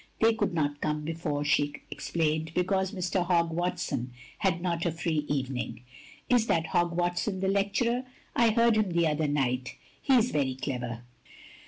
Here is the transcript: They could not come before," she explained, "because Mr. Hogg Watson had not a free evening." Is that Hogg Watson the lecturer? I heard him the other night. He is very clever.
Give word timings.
They 0.19 0.33
could 0.33 0.51
not 0.51 0.81
come 0.81 1.01
before," 1.05 1.43
she 1.45 1.73
explained, 1.91 2.55
"because 2.55 2.91
Mr. 2.91 3.23
Hogg 3.23 3.51
Watson 3.53 4.13
had 4.39 4.59
not 4.59 4.83
a 4.83 4.91
free 4.91 5.27
evening." 5.27 5.83
Is 6.27 6.47
that 6.47 6.65
Hogg 6.73 6.93
Watson 6.97 7.39
the 7.39 7.47
lecturer? 7.47 8.05
I 8.35 8.49
heard 8.49 8.77
him 8.77 8.93
the 8.93 9.05
other 9.05 9.27
night. 9.27 9.75
He 10.01 10.15
is 10.15 10.31
very 10.31 10.55
clever. 10.55 11.03